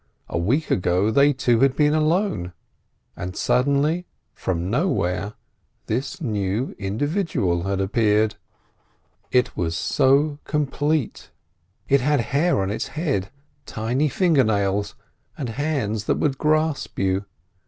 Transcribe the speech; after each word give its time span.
A 0.29 0.37
week 0.39 0.71
ago 0.71 1.11
they 1.11 1.31
two 1.31 1.59
had 1.59 1.75
been 1.75 1.93
alone, 1.93 2.53
and 3.15 3.35
suddenly 3.35 4.07
from 4.33 4.71
nowhere 4.71 5.35
this 5.85 6.19
new 6.19 6.73
individual 6.79 7.65
had 7.65 7.79
appeared. 7.79 8.33
It 9.31 9.55
was 9.55 9.77
so 9.77 10.39
complete. 10.43 11.29
It 11.87 12.01
had 12.01 12.19
hair 12.33 12.63
on 12.63 12.71
its 12.71 12.87
head, 12.97 13.29
tiny 13.67 14.09
finger 14.09 14.43
nails, 14.43 14.95
and 15.37 15.49
hands 15.49 16.05
that 16.05 16.17
would 16.17 16.39
grasp 16.39 16.97
you. 16.97 17.25